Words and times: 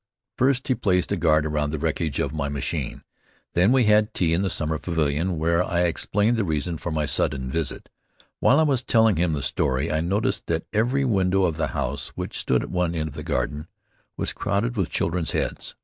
First 0.35 0.67
he 0.67 0.73
placed 0.73 1.11
a 1.11 1.15
guard 1.15 1.45
around 1.45 1.69
the 1.69 1.77
wreckage 1.77 2.17
of 2.19 2.33
my 2.33 2.49
machine; 2.49 3.03
then 3.53 3.71
we 3.71 3.83
had 3.83 4.15
tea 4.15 4.33
in 4.33 4.41
the 4.41 4.49
summer 4.49 4.79
pavilion, 4.79 5.37
where 5.37 5.63
I 5.63 5.81
explained 5.81 6.37
the 6.37 6.43
reason 6.43 6.79
for 6.79 6.89
my 6.91 7.05
sudden 7.05 7.51
visit. 7.51 7.87
While 8.39 8.59
I 8.59 8.63
was 8.63 8.81
telling 8.83 9.17
him 9.17 9.33
the 9.33 9.43
story, 9.43 9.91
I 9.91 10.01
noticed 10.01 10.47
that 10.47 10.65
every 10.73 11.05
window 11.05 11.43
of 11.43 11.57
the 11.57 11.67
house, 11.77 12.07
which 12.15 12.39
stood 12.39 12.63
at 12.63 12.71
one 12.71 12.95
end 12.95 13.09
of 13.09 13.13
the 13.15 13.21
garden, 13.21 13.67
was 14.17 14.33
crowded 14.33 14.75
with 14.75 14.89
children's 14.89 15.33
heads. 15.33 15.75